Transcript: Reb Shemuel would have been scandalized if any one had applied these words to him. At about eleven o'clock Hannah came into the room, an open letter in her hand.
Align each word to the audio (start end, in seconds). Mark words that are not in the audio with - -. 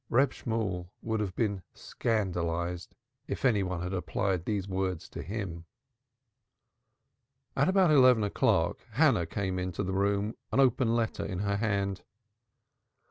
Reb 0.09 0.33
Shemuel 0.33 0.91
would 1.03 1.19
have 1.19 1.35
been 1.35 1.61
scandalized 1.75 2.95
if 3.27 3.45
any 3.45 3.61
one 3.61 3.83
had 3.83 3.93
applied 3.93 4.45
these 4.45 4.67
words 4.67 5.07
to 5.09 5.21
him. 5.21 5.65
At 7.55 7.69
about 7.69 7.91
eleven 7.91 8.23
o'clock 8.23 8.79
Hannah 8.93 9.27
came 9.27 9.59
into 9.59 9.83
the 9.83 9.93
room, 9.93 10.33
an 10.51 10.59
open 10.59 10.95
letter 10.95 11.23
in 11.23 11.37
her 11.41 11.57
hand. 11.57 12.01